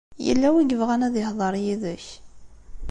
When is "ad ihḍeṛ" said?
1.07-1.53